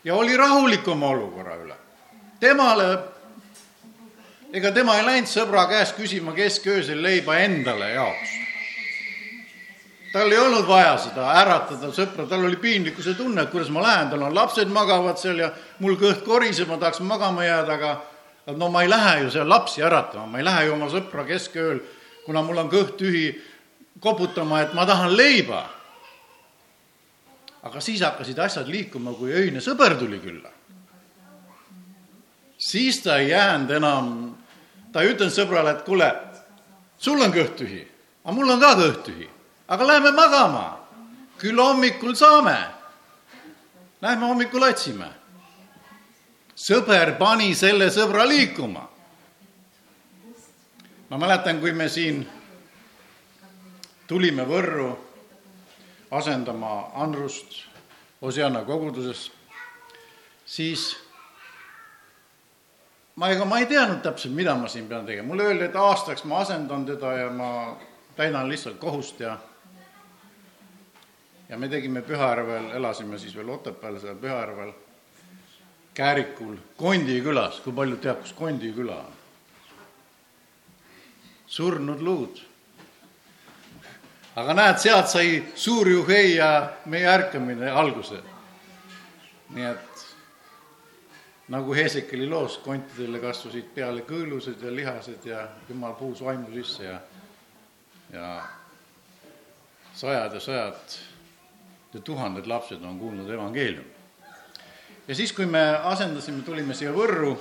ja 0.04 0.16
oli 0.16 0.38
rahulik 0.38 0.88
oma 0.88 1.10
olukorra 1.10 1.56
üle. 1.64 1.76
temale 2.40 3.17
ega 4.54 4.72
tema 4.72 4.96
ei 4.98 5.06
läinud 5.06 5.28
sõbra 5.28 5.66
käest 5.68 5.98
küsima 5.98 6.32
kesköösel 6.36 7.02
leiba 7.04 7.36
endale 7.44 7.90
jaoks. 7.92 8.36
tal 10.14 10.32
ei 10.32 10.40
olnud 10.40 10.68
vaja 10.68 10.96
seda 11.04 11.28
äratada 11.42 11.92
sõpra, 11.94 12.26
tal 12.30 12.46
oli 12.48 12.56
piinlikkuse 12.56 13.14
tunne, 13.14 13.44
et 13.44 13.52
kuidas 13.52 13.70
ma 13.70 13.84
lähen, 13.84 14.10
tal 14.10 14.24
on 14.24 14.36
lapsed 14.36 14.72
magavad 14.72 15.20
seal 15.20 15.44
ja 15.44 15.52
mul 15.80 15.98
kõht 16.00 16.24
koriseb, 16.26 16.70
ma 16.72 16.78
tahaks 16.78 17.04
magama 17.04 17.44
jääda, 17.44 17.74
aga 17.76 18.56
no 18.58 18.72
ma 18.72 18.86
ei 18.86 18.90
lähe 18.90 19.24
ju 19.26 19.32
seal 19.36 19.50
lapsi 19.50 19.84
äratama, 19.84 20.26
ma 20.26 20.40
ei 20.40 20.48
lähe 20.48 20.66
ju 20.66 20.74
oma 20.74 20.88
sõpra 20.90 21.28
keskööl, 21.28 21.82
kuna 22.26 22.42
mul 22.42 22.64
on 22.64 22.72
kõht 22.72 22.96
tühi, 22.98 23.30
koputama, 24.00 24.62
et 24.64 24.74
ma 24.74 24.86
tahan 24.86 25.16
leiba. 25.18 25.66
aga 27.68 27.82
siis 27.84 28.02
hakkasid 28.02 28.40
asjad 28.40 28.68
liikuma, 28.68 29.12
kui 29.12 29.34
öine 29.34 29.60
sõber 29.60 29.98
tuli 30.00 30.22
külla 30.24 30.57
siis 32.68 33.00
ta 33.00 33.18
ei 33.18 33.30
jäänud 33.30 33.72
enam, 33.72 34.08
ta 34.92 35.02
ei 35.02 35.14
ütelnud 35.14 35.34
sõbrale, 35.34 35.72
et 35.78 35.86
kuule, 35.88 36.10
sul 37.00 37.22
on 37.24 37.32
kõht 37.32 37.56
tühi, 37.62 37.84
aga 38.26 38.36
mul 38.36 38.52
on 38.52 38.60
ka 38.60 38.74
kõht 38.76 39.06
tühi, 39.08 39.28
aga 39.72 39.88
lähme 39.88 40.12
magama, 40.16 40.66
küll 41.40 41.62
hommikul 41.62 42.16
saame. 42.18 42.58
Lähme 44.02 44.28
hommikul 44.30 44.64
otsime. 44.68 45.08
sõber 46.58 47.18
pani 47.18 47.56
selle 47.56 47.90
sõbra 47.94 48.28
liikuma. 48.28 48.90
ma 51.10 51.18
mäletan, 51.18 51.60
kui 51.60 51.72
me 51.72 51.90
siin 51.90 52.28
tulime 54.08 54.44
Võrru 54.44 54.98
asendama 56.12 56.92
Andrust 56.94 57.64
Osiana 58.22 58.64
koguduses, 58.66 59.32
siis 60.46 61.07
ma, 63.18 63.30
ega 63.34 63.46
ma 63.46 63.60
ei 63.60 63.68
teadnud 63.70 64.02
täpselt, 64.06 64.34
mida 64.38 64.56
ma 64.56 64.70
siin 64.72 64.88
pean 64.88 65.06
tegema, 65.06 65.28
mulle 65.28 65.50
öeldi, 65.50 65.68
et 65.68 65.76
aastaks 65.76 66.24
ma 66.30 66.42
asendan 66.46 66.86
teda 66.86 67.14
ja 67.18 67.30
ma 67.34 67.52
täidan 68.16 68.50
lihtsalt 68.50 68.80
kohust 68.82 69.20
ja 69.20 69.38
ja 71.50 71.58
me 71.58 71.70
tegime 71.70 72.02
Pühajärvel, 72.02 72.72
elasime 72.76 73.18
siis 73.18 73.36
veel 73.36 73.50
Otepääl 73.50 74.00
seal 74.00 74.16
Pühajärvel, 74.16 74.74
Käärikul, 75.94 76.58
Kondi 76.78 77.22
külas, 77.26 77.62
kui 77.64 77.74
paljud 77.74 78.02
teab, 78.02 78.22
kus 78.22 78.34
Kondi 78.38 78.74
küla 78.74 79.00
on? 79.02 79.14
surnud 81.48 82.02
luud. 82.04 82.42
aga 84.36 84.54
näed, 84.54 84.78
sealt 84.78 85.08
sai 85.10 85.44
suur 85.56 85.90
juhei 85.90 86.36
ja 86.36 86.70
meie 86.86 87.08
ärkamine 87.10 87.72
alguse. 87.72 88.22
nii 89.50 89.66
et 89.66 90.06
nagu 91.48 91.74
Heesekeli 91.74 92.28
loos, 92.30 92.58
kontidele 92.64 93.20
kasvasid 93.24 93.70
peale 93.76 94.04
kõõlused 94.08 94.64
ja 94.64 94.72
lihased 94.74 95.28
ja 95.28 95.46
jumal 95.70 95.96
puhus 96.00 96.22
vaimu 96.24 96.52
sisse 96.52 96.84
ja, 96.84 96.98
ja 98.12 98.32
sajad 99.96 100.36
ja 100.36 100.42
sajad 100.44 100.98
ja 101.94 102.02
tuhanded 102.04 102.48
lapsed 102.48 102.84
on 102.84 103.00
kuulnud 103.00 103.30
evangeeliumi. 103.32 103.96
ja 105.08 105.16
siis, 105.16 105.34
kui 105.34 105.46
me 105.46 105.64
asendasime, 105.84 106.44
tulime 106.44 106.76
siia 106.76 106.92
Võrru, 106.92 107.38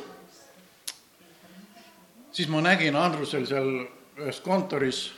siis 2.31 2.49
ma 2.49 2.63
nägin 2.63 2.97
Andrusel 2.97 3.47
seal 3.47 3.73
ühes 4.23 4.41
kontoris 4.41 5.09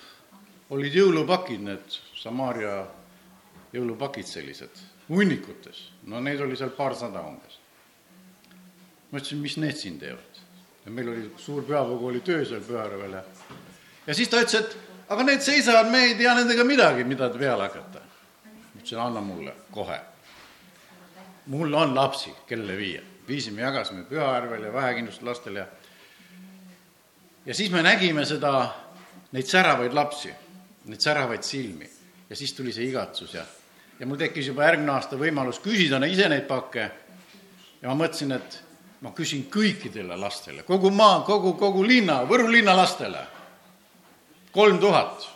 olid 0.70 0.96
jõulupakid, 0.96 1.60
need 1.60 2.00
Samaria 2.16 2.86
jõulupakid 3.72 4.26
sellised, 4.26 4.80
hunnikutes, 5.12 5.90
no 6.08 6.24
neid 6.24 6.40
oli 6.40 6.56
seal 6.56 6.72
paarsada 6.72 7.20
umbes 7.20 7.60
ma 9.10 9.18
ütlesin, 9.18 9.40
mis 9.42 9.56
need 9.56 9.76
siin 9.76 9.98
teevad. 9.98 10.42
ja 10.84 10.90
meil 10.90 11.08
oli 11.08 11.30
suur 11.36 11.64
pühakogu 11.64 12.06
oli 12.06 12.20
töö 12.20 12.44
seal 12.44 12.60
Pühajärvel 12.60 13.12
ja 13.12 13.22
ja 14.06 14.14
siis 14.14 14.28
ta 14.28 14.40
ütles, 14.40 14.60
et 14.60 14.76
aga 15.08 15.24
need 15.24 15.40
seisavad, 15.44 15.90
me 15.90 16.04
ei 16.04 16.14
tea 16.14 16.34
nendega 16.34 16.64
midagi, 16.64 17.04
mida 17.04 17.30
peale 17.30 17.68
hakata. 17.68 18.00
ma 18.44 18.80
ütlesin, 18.80 18.98
anna 18.98 19.20
mulle 19.20 19.54
kohe. 19.70 20.00
mul 21.46 21.74
on 21.74 21.94
lapsi, 21.94 22.32
kellele 22.46 22.76
viia. 22.76 23.02
viisime, 23.28 23.62
jagasime 23.62 24.04
Pühajärvel 24.04 24.64
ja 24.64 24.72
vähekindlustatud 24.72 25.28
lastele 25.28 25.58
ja 25.60 25.66
ja 27.48 27.54
siis 27.54 27.70
me 27.70 27.82
nägime 27.82 28.24
seda, 28.28 28.74
neid 29.32 29.48
säravaid 29.48 29.94
lapsi, 29.96 30.30
neid 30.84 31.00
säravaid 31.00 31.42
silmi 31.42 31.88
ja 32.28 32.36
siis 32.36 32.52
tuli 32.52 32.72
see 32.72 32.90
igatsus 32.90 33.34
ja, 33.34 33.44
ja 34.00 34.06
mul 34.06 34.20
tekkis 34.20 34.50
juba 34.50 34.66
järgmine 34.68 34.92
aasta 34.92 35.16
võimalus 35.16 35.60
küsida 35.64 36.00
ise 36.06 36.28
neid 36.28 36.44
pakke 36.48 36.84
ja 37.80 37.88
ma 37.88 37.96
mõtlesin, 38.02 38.36
et 38.36 38.58
ma 39.00 39.12
küsin 39.14 39.46
kõikidele 39.50 40.16
lastele, 40.18 40.62
kogu 40.66 40.90
maa, 40.90 41.20
kogu, 41.26 41.54
kogu 41.58 41.84
linna, 41.86 42.22
Võru 42.26 42.50
linna 42.50 42.76
lastele, 42.76 43.20
kolm 44.52 44.78
tuhat. 44.78 45.28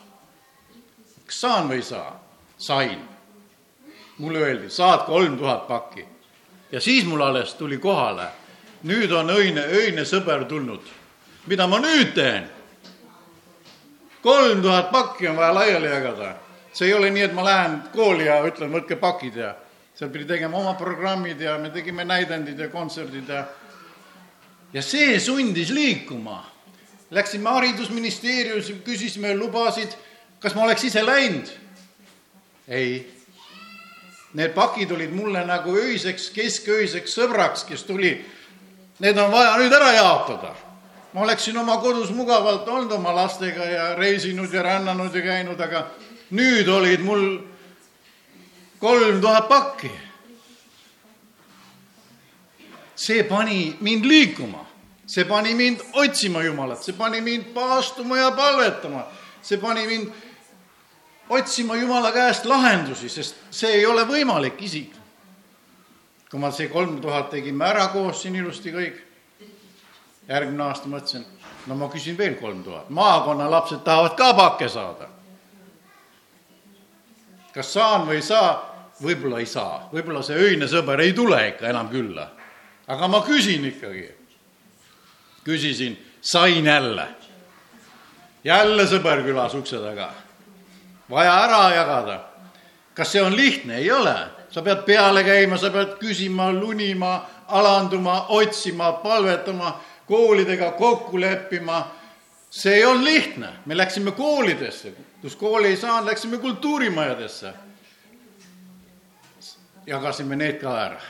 kas 1.26 1.40
saan 1.40 1.68
või 1.68 1.76
ei 1.76 1.82
saa? 1.82 2.20
sain. 2.58 2.98
mulle 4.18 4.38
öeldi, 4.38 4.70
saad 4.70 5.06
kolm 5.06 5.38
tuhat 5.38 5.68
pakki. 5.68 6.04
ja 6.72 6.80
siis 6.80 7.04
mul 7.04 7.20
alles 7.20 7.54
tuli 7.54 7.78
kohale, 7.78 8.26
nüüd 8.82 9.12
on 9.12 9.30
öine, 9.30 9.60
öine 9.60 10.04
sõber 10.04 10.44
tulnud. 10.44 10.82
mida 11.46 11.66
ma 11.66 11.78
nüüd 11.78 12.14
teen? 12.14 12.50
kolm 14.22 14.62
tuhat 14.62 14.90
pakki 14.90 15.28
on 15.28 15.36
vaja 15.36 15.54
laiali 15.54 15.86
jagada. 15.86 16.34
see 16.72 16.86
ei 16.86 16.94
ole 16.94 17.10
nii, 17.10 17.22
et 17.22 17.34
ma 17.34 17.44
lähen 17.44 17.82
kooli 17.94 18.26
ja 18.26 18.42
ütlen, 18.42 18.72
võtke 18.72 18.96
pakid 18.96 19.36
ja 19.36 19.54
seal 20.02 20.10
pidi 20.10 20.26
tegema 20.26 20.58
oma 20.58 20.74
programmid 20.74 21.40
ja 21.40 21.58
me 21.62 21.70
tegime 21.70 22.02
näidendid 22.04 22.58
ja 22.58 22.66
kontserdid 22.68 23.28
ja 23.28 23.44
ja 24.72 24.82
see 24.82 25.20
sundis 25.20 25.70
liikuma. 25.70 26.40
Läksime 27.12 27.50
haridusministeeriumisse, 27.50 28.78
küsisime 28.86 29.34
lubasid, 29.36 29.92
kas 30.40 30.54
ma 30.56 30.64
oleks 30.64 30.84
ise 30.88 31.04
läinud. 31.06 31.50
ei. 32.68 33.12
Need 34.34 34.54
pakid 34.56 34.90
olid 34.90 35.12
mulle 35.12 35.44
nagu 35.44 35.76
öiseks, 35.76 36.30
keskööiseks 36.32 37.14
sõbraks, 37.18 37.66
kes 37.68 37.84
tuli. 37.84 38.14
Need 38.98 39.18
on 39.18 39.30
vaja 39.30 39.54
nüüd 39.60 39.72
ära 39.72 39.92
jaotada. 39.92 40.54
ma 41.12 41.20
oleksin 41.20 41.56
oma 41.58 41.76
kodus 41.76 42.10
mugavalt 42.10 42.68
olnud 42.68 42.92
oma 42.92 43.14
lastega 43.14 43.64
ja 43.64 43.94
reisinud 43.94 44.52
ja 44.52 44.62
rännanud 44.62 45.14
ja 45.14 45.22
käinud, 45.22 45.60
aga 45.60 45.86
nüüd 46.30 46.68
olid 46.68 47.00
mul 47.04 47.51
kolm 48.82 49.20
tuhat 49.20 49.48
pakki. 49.48 49.90
see 52.94 53.22
pani 53.22 53.76
mind 53.80 54.04
liikuma, 54.04 54.66
see 55.06 55.24
pani 55.24 55.54
mind 55.54 55.80
otsima 55.92 56.42
Jumalat, 56.42 56.82
see 56.82 56.92
pani 56.92 57.20
mind 57.20 57.44
paastuma 57.54 58.18
ja 58.18 58.30
palvetama, 58.30 59.06
see 59.42 59.58
pani 59.58 59.86
mind 59.86 60.10
otsima 61.28 61.76
Jumala 61.76 62.12
käest 62.12 62.44
lahendusi, 62.44 63.08
sest 63.08 63.38
see 63.50 63.70
ei 63.70 63.86
ole 63.86 64.04
võimalik 64.06 64.58
isik. 64.62 64.98
kui 66.30 66.40
ma 66.40 66.50
see 66.50 66.68
kolm 66.68 67.00
tuhat 67.00 67.30
tegime 67.30 67.64
ära 67.64 67.88
koos 67.92 68.22
siin 68.22 68.36
ilusti 68.36 68.72
kõik, 68.72 68.98
järgmine 70.28 70.62
aasta 70.64 70.88
mõtlesin, 70.88 71.26
no 71.66 71.76
ma 71.76 71.90
küsin 71.92 72.16
veel 72.18 72.34
kolm 72.40 72.62
tuhat, 72.64 72.90
maakonna 72.90 73.50
lapsed 73.50 73.82
tahavad 73.84 74.16
ka 74.16 74.32
pakke 74.34 74.68
saada. 74.68 75.08
kas 77.54 77.72
saan 77.72 78.06
või 78.08 78.16
ei 78.18 78.22
saa, 78.22 78.71
võib-olla 79.02 79.40
ei 79.42 79.46
saa, 79.46 79.88
võib-olla 79.92 80.22
see 80.24 80.38
öine 80.38 80.68
sõber 80.70 81.00
ei 81.02 81.12
tule 81.16 81.38
ikka 81.52 81.68
enam 81.70 81.88
külla. 81.90 82.28
aga 82.86 83.08
ma 83.08 83.22
küsin 83.26 83.64
ikkagi. 83.64 84.10
küsisin, 85.44 85.96
sain 86.20 86.66
jälle. 86.66 87.08
jälle 88.44 88.86
sõber 88.86 89.22
külas 89.24 89.54
ukse 89.54 89.76
taga. 89.76 90.10
vaja 91.10 91.32
ära 91.44 91.74
jagada. 91.74 92.20
kas 92.94 93.12
see 93.12 93.22
on 93.22 93.36
lihtne? 93.36 93.76
ei 93.76 93.90
ole. 93.90 94.16
sa 94.50 94.62
pead 94.62 94.84
peale 94.84 95.24
käima, 95.24 95.56
sa 95.56 95.70
pead 95.70 95.98
küsima, 95.98 96.52
lunima, 96.52 97.26
alanduma, 97.48 98.26
otsima, 98.28 98.92
palvetama, 98.92 99.80
koolidega 100.06 100.70
kokku 100.70 101.20
leppima 101.20 101.86
see 102.50 102.74
ei 102.74 102.84
olnud 102.84 103.04
lihtne, 103.04 103.48
me 103.66 103.76
läksime 103.76 104.12
koolidesse, 104.12 104.92
kus 105.22 105.36
kooli 105.36 105.68
ei 105.68 105.76
saanud, 105.76 106.08
läksime 106.10 106.38
kultuurimajadesse 106.38 107.52
jagasime 109.86 110.36
need 110.36 110.60
ka 110.60 110.74
ära, 110.78 111.00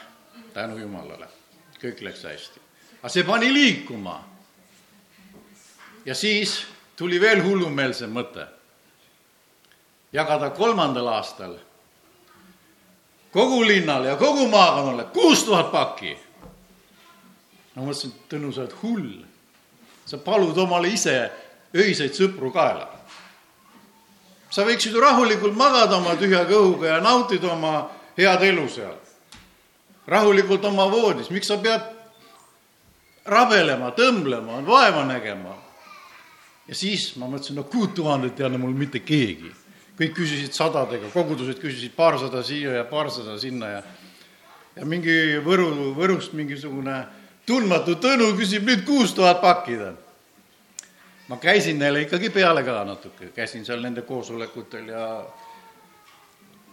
tänu 0.54 0.78
Jumalale, 0.78 1.28
kõik 1.80 2.00
läks 2.02 2.24
hästi. 2.24 2.60
aga 3.02 3.08
see 3.08 3.24
pani 3.24 3.52
liikuma. 3.52 4.24
ja 6.04 6.14
siis 6.14 6.66
tuli 6.96 7.20
veel 7.20 7.42
hullumeelsem 7.42 8.10
mõte. 8.10 8.46
jagada 10.12 10.50
kolmandal 10.50 11.08
aastal 11.08 11.58
kogu 13.32 13.66
linnale 13.66 14.08
ja 14.08 14.16
kogu 14.16 14.48
maakonnale 14.48 15.04
kuus 15.04 15.44
tuhat 15.44 15.72
pakki. 15.72 16.16
ma 17.74 17.82
mõtlesin, 17.82 18.12
Tõnu, 18.28 18.52
sa 18.52 18.60
oled 18.60 18.74
hull. 18.82 19.24
sa 20.04 20.18
palud 20.18 20.58
omale 20.58 20.88
ise 20.88 21.30
öiseid 21.74 22.12
sõpru 22.12 22.52
kaela. 22.52 22.88
sa 24.50 24.64
võiksid 24.64 24.92
ju 24.92 25.00
rahulikult 25.00 25.56
magada 25.56 25.96
oma 25.96 26.16
tühja 26.16 26.44
kõhuga 26.44 26.86
ja 26.86 27.00
nautida 27.00 27.52
oma 27.52 27.90
head 28.16 28.42
elu 28.42 28.68
seal. 28.68 28.96
rahulikult 30.06 30.64
oma 30.64 30.88
voodis, 30.90 31.30
miks 31.30 31.46
sa 31.46 31.58
pead 31.62 31.82
rabelema, 33.24 33.92
tõmblema, 33.96 34.62
vaeva 34.66 35.04
nägema? 35.06 35.56
ja 36.68 36.74
siis 36.74 37.12
ma 37.16 37.26
mõtlesin, 37.26 37.58
no 37.58 37.64
kuut 37.64 37.94
tuhandet 37.94 38.40
ei 38.40 38.46
anna 38.46 38.58
mul 38.58 38.74
mitte 38.74 39.00
keegi. 39.00 39.52
kõik 39.98 40.14
küsisid 40.16 40.54
sadadega, 40.56 41.10
kogudused 41.12 41.60
küsisid 41.60 41.94
paarsada 41.96 42.42
siia 42.42 42.72
ja 42.80 42.84
paarsada 42.84 43.38
sinna 43.38 43.68
ja 43.68 43.82
ja 44.76 44.86
mingi 44.88 45.38
Võru, 45.44 45.92
Võrust 45.96 46.32
mingisugune 46.32 47.02
tundmatu 47.46 47.98
Tõnu 48.00 48.32
küsib 48.38 48.64
nüüd 48.66 48.86
kuus 48.86 49.12
tuhat 49.14 49.40
pakki. 49.42 49.78
ma 51.28 51.36
käisin 51.36 51.78
neile 51.78 52.02
ikkagi 52.02 52.30
peale 52.30 52.64
ka 52.64 52.84
natuke, 52.84 53.32
käisin 53.34 53.64
seal 53.64 53.80
nende 53.80 54.02
koosolekutel 54.02 54.88
ja 54.88 55.24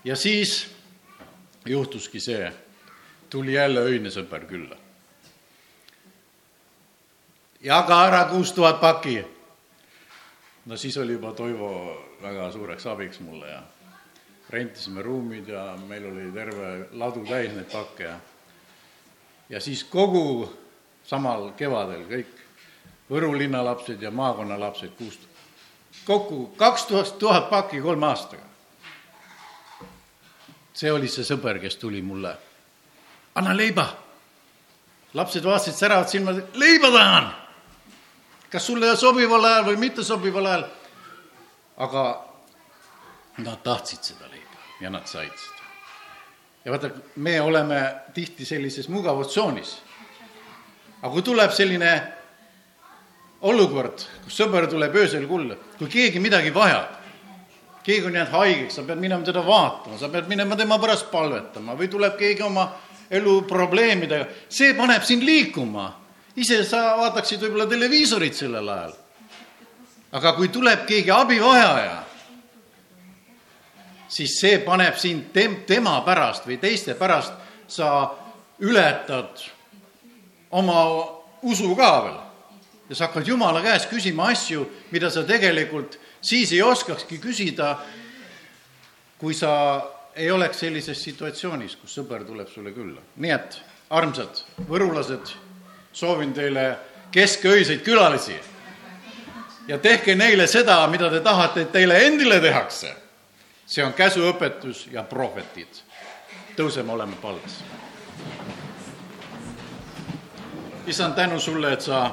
ja 0.03 0.15
siis 0.15 0.78
juhtuski 1.65 2.19
see, 2.19 2.51
tuli 3.29 3.53
jälle 3.53 3.79
öine 3.79 4.09
sõber 4.09 4.45
külla. 4.47 4.77
jaga 7.61 8.05
ära 8.05 8.25
kuus 8.25 8.53
tuhat 8.53 8.79
paki. 8.81 9.25
no 10.65 10.77
siis 10.77 10.97
oli 10.97 11.13
juba 11.13 11.31
Toivo 11.31 12.05
väga 12.21 12.51
suureks 12.51 12.85
abiks 12.85 13.19
mulle 13.19 13.49
ja 13.49 13.61
rentisime 14.49 15.01
ruumid 15.01 15.47
ja 15.47 15.77
meil 15.87 16.05
oli 16.11 16.31
terve 16.31 16.87
ladu 16.91 17.25
täis 17.25 17.53
neid 17.53 17.71
pakke 17.71 18.03
ja 18.03 18.19
ja 19.49 19.59
siis 19.59 19.83
kogu 19.83 20.49
samal 21.03 21.51
kevadel 21.57 22.05
kõik 22.09 22.35
Võru 23.09 23.31
linna 23.33 23.63
lapsed 23.65 24.01
ja 24.01 24.11
maakonna 24.13 24.59
lapsed 24.59 24.91
kuus, 24.97 25.15
kokku 26.05 26.51
kaks 26.57 26.85
tuhat 27.19 27.49
pakki 27.49 27.81
kolme 27.81 28.05
aastaga 28.05 28.48
see 30.79 30.91
oli 30.95 31.09
see 31.11 31.25
sõber, 31.27 31.59
kes 31.59 31.75
tuli 31.79 31.99
mulle, 32.05 32.31
anna 33.35 33.55
leiba. 33.55 33.87
lapsed 35.13 35.43
vaatasid 35.43 35.75
säravad 35.75 36.07
silmad, 36.07 36.43
leiba 36.53 36.91
tahan. 36.93 37.31
kas 38.49 38.65
sulle 38.65 38.95
sobival 38.97 39.45
ajal 39.45 39.65
või 39.71 39.77
mittesobival 39.77 40.45
ajal. 40.45 40.65
aga 41.77 42.03
nad 43.37 43.63
tahtsid 43.63 44.03
seda 44.03 44.29
leiba 44.31 44.63
ja 44.81 44.89
nad 44.89 45.07
said 45.07 45.35
seda. 45.35 45.67
ja 46.65 46.71
vaata, 46.71 46.89
me 47.15 47.41
oleme 47.41 47.81
tihti 48.13 48.45
sellises 48.45 48.89
mugavustsoonis. 48.89 49.81
aga 51.01 51.11
kui 51.11 51.21
tuleb 51.21 51.51
selline 51.51 51.91
olukord, 53.41 53.99
kus 54.23 54.39
sõber 54.39 54.67
tuleb 54.67 54.95
öösel 54.95 55.27
kulla, 55.27 55.55
kui 55.77 55.87
keegi 55.91 56.19
midagi 56.19 56.53
vajab, 56.53 56.98
keegi 57.89 58.05
on 58.05 58.15
jäänud 58.15 58.33
haigeks, 58.33 58.75
sa 58.77 58.83
pead 58.85 59.01
minema 59.01 59.25
teda 59.25 59.41
vaatama, 59.45 59.97
sa 59.97 60.09
pead 60.13 60.29
minema 60.29 60.55
tema 60.55 60.77
pärast 60.79 61.09
palvetama 61.11 61.73
või 61.77 61.89
tuleb 61.89 62.17
keegi 62.19 62.45
oma 62.45 62.67
elu 63.09 63.41
probleemidega, 63.49 64.27
see 64.49 64.75
paneb 64.77 65.03
sind 65.03 65.25
liikuma. 65.25 65.95
ise 66.35 66.61
sa 66.63 66.93
vaataksid 66.97 67.41
võib-olla 67.41 67.65
televiisorit 67.67 68.35
sellel 68.37 68.69
ajal. 68.69 68.93
aga 70.11 70.33
kui 70.33 70.47
tuleb 70.47 70.85
keegi 70.85 71.11
abivajaja, 71.11 72.03
siis 74.07 74.39
see 74.39 74.59
paneb 74.65 74.97
sind 74.97 75.33
tem-, 75.33 75.63
tema 75.65 76.01
pärast 76.05 76.45
või 76.45 76.57
teiste 76.57 76.93
pärast, 76.93 77.33
sa 77.67 78.11
ületad 78.59 79.41
oma 80.51 80.83
usu 81.41 81.75
ka 81.75 81.91
veel. 82.03 82.19
ja 82.89 82.95
sa 82.95 83.07
hakkad 83.07 83.27
Jumala 83.27 83.61
käest 83.61 83.89
küsima 83.89 84.29
asju, 84.29 84.67
mida 84.91 85.09
sa 85.09 85.23
tegelikult 85.23 85.97
siis 86.21 86.53
ei 86.53 86.61
oskakski 86.61 87.17
küsida, 87.17 87.77
kui 89.17 89.33
sa 89.33 89.51
ei 90.15 90.31
oleks 90.31 90.59
sellises 90.59 91.03
situatsioonis, 91.03 91.75
kus 91.75 91.95
sõber 91.99 92.23
tuleb 92.27 92.47
sulle 92.47 92.71
külla. 92.71 93.01
nii 93.15 93.31
et, 93.31 93.61
armsad 93.89 94.43
võrulased, 94.69 95.33
soovin 95.93 96.33
teile 96.33 96.77
kesköiseid 97.11 97.81
külalisi 97.81 98.37
ja 99.67 99.77
tehke 99.77 100.15
neile 100.15 100.47
seda, 100.47 100.87
mida 100.87 101.09
te 101.09 101.19
tahate, 101.19 101.61
et 101.61 101.71
teile 101.71 102.05
endile 102.05 102.39
tehakse. 102.39 102.95
see 103.65 103.83
on 103.85 103.93
käsuõpetus 103.93 104.87
ja 104.91 105.03
prohvetid. 105.03 105.83
tõuseme, 106.55 106.91
oleme 106.91 107.15
palves 107.21 107.63
issand, 110.89 111.13
tänu 111.13 111.39
sulle, 111.39 111.73
et 111.73 111.81
sa 111.81 112.11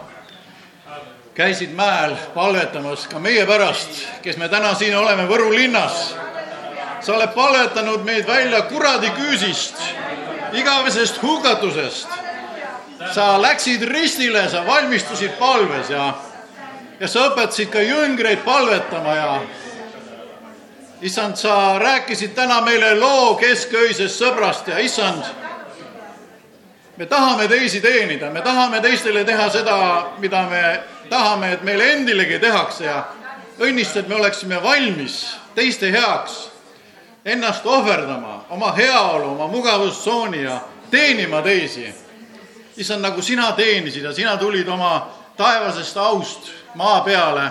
käisid 1.37 1.71
mäel 1.77 2.17
palvetamas 2.35 3.07
ka 3.07 3.19
meie 3.19 3.47
pärast, 3.47 4.07
kes 4.23 4.37
me 4.37 4.49
täna 4.49 4.75
siin 4.75 4.97
oleme 4.97 5.29
Võru 5.29 5.51
linnas. 5.53 6.15
sa 7.01 7.15
oled 7.15 7.35
palvetanud 7.35 8.05
meid 8.05 8.27
välja 8.27 8.63
kuradi 8.63 9.11
küüsist, 9.11 9.75
igavesest 10.53 11.23
hukatusest. 11.23 12.09
sa 13.13 13.43
läksid 13.43 13.83
ristile, 13.83 14.49
sa 14.49 14.67
valmistusid 14.67 15.31
palves 15.39 15.91
ja, 15.91 16.15
ja 17.01 17.09
sa 17.09 17.29
õpetasid 17.29 17.71
ka 17.71 17.81
jüngreid 17.81 18.39
palvetama 18.45 19.15
ja 19.15 19.41
issand, 21.03 21.37
sa 21.37 21.79
rääkisid 21.79 22.35
täna 22.35 22.61
meile 22.61 22.95
loo 22.95 23.35
kesköisest 23.35 24.23
sõbrast 24.23 24.69
ja 24.69 24.79
issand 24.79 25.25
me 26.97 27.07
tahame 27.07 27.49
teisi 27.49 27.81
teenida, 27.81 28.31
me 28.31 28.41
tahame 28.41 28.81
teistele 28.81 29.25
teha 29.25 29.51
seda, 29.51 30.07
mida 30.19 30.43
me 30.49 30.96
tahame, 31.09 31.53
et 31.53 31.63
meile 31.63 31.93
endilegi 31.93 32.39
tehakse 32.39 32.85
ja 32.85 33.05
õnnista, 33.59 34.01
et 34.01 34.09
me 34.09 34.15
oleksime 34.15 34.63
valmis 34.63 35.37
teiste 35.55 35.91
heaks 35.93 36.51
ennast 37.27 37.67
ohverdama, 37.67 38.45
oma 38.51 38.73
heaolu, 38.73 39.31
oma 39.31 39.47
mugavustsooni 39.47 40.43
ja 40.43 40.61
teenima 40.91 41.43
teisi. 41.43 41.95
issand, 42.77 43.03
nagu 43.03 43.23
sina 43.23 43.53
teenisid 43.53 44.05
ja 44.05 44.13
sina 44.13 44.37
tulid 44.37 44.69
oma 44.69 45.09
taevasest 45.37 45.97
aust 45.97 46.51
maa 46.75 47.01
peale, 47.01 47.51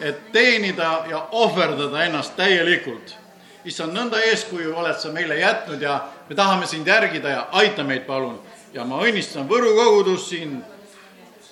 et 0.00 0.32
teenida 0.32 1.04
ja 1.10 1.28
ohverdada 1.30 2.04
ennast 2.04 2.36
täielikult. 2.36 3.16
issand, 3.64 3.92
nõnda 3.94 4.18
eeskuju 4.18 4.74
oled 4.76 4.98
sa 4.98 5.12
meile 5.12 5.38
jätnud 5.38 5.82
ja 5.82 6.00
me 6.28 6.34
tahame 6.34 6.66
sind 6.66 6.86
järgida 6.86 7.28
ja 7.28 7.46
aita 7.52 7.84
meid, 7.84 8.02
palun 8.06 8.40
ja 8.74 8.84
ma 8.84 9.00
õnnistan 9.04 9.48
Võru 9.48 9.74
kogudust 9.76 10.32
siin, 10.32 10.56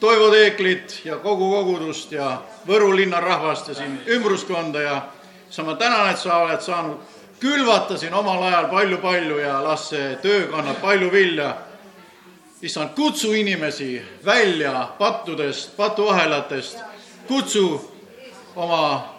Toivo 0.01 0.31
Teeklit 0.31 1.01
ja 1.05 1.17
kogu 1.17 1.51
kogudust 1.53 2.13
ja 2.13 2.43
Võru 2.67 2.95
linna 2.97 3.21
rahvast 3.21 3.69
ja 3.69 3.75
siin 3.75 3.99
ümbruskonda 4.09 4.81
ja 4.81 5.01
sa 5.51 5.63
ma 5.63 5.75
tänan, 5.77 6.11
et 6.11 6.19
sa 6.19 6.39
oled 6.41 6.61
saanud 6.65 7.19
külvata 7.41 7.99
siin 7.99 8.15
omal 8.15 8.43
ajal 8.49 8.69
palju-palju 8.71 9.39
ja 9.43 9.59
las 9.65 9.91
see 9.91 10.17
töö 10.23 10.47
kannab 10.53 10.81
palju 10.81 11.11
vilja. 11.13 11.55
issand, 12.63 12.91
kutsu 12.97 13.33
inimesi 13.33 14.03
välja 14.25 14.89
pattudest, 14.99 15.77
patuahelatest, 15.77 16.79
kutsu 17.29 17.93
oma 18.57 19.15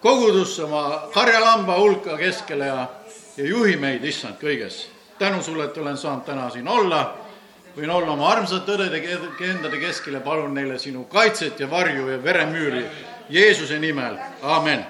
kogudusse, 0.00 0.64
oma 0.64 1.08
karjalamba 1.14 1.78
hulka 1.78 2.16
keskele 2.16 2.66
ja, 2.66 2.86
ja 3.36 3.44
juhi 3.46 3.76
meid, 3.76 4.04
issand, 4.04 4.36
kõiges. 4.40 4.88
tänu 5.18 5.42
sulle, 5.42 5.64
et 5.64 5.76
olen 5.78 5.96
saanud 5.96 6.24
täna 6.24 6.50
siin 6.50 6.68
olla 6.68 7.25
võin 7.76 7.90
olla 7.92 8.12
oma 8.12 8.30
armsate 8.32 8.72
õdede 8.72 9.02
kendade 9.38 9.80
keskel 9.80 10.16
ja 10.16 10.24
palun 10.24 10.54
neile 10.56 10.78
sinu 10.80 11.04
kaitset 11.12 11.60
ja 11.60 11.70
varju 11.70 12.08
ja 12.08 12.18
veremüüri 12.22 12.84
Jeesuse 13.30 13.78
nimel, 13.82 14.16
amen 14.42 14.84